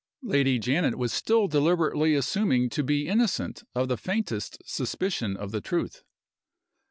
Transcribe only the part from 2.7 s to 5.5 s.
to be innocent of the faintest suspicion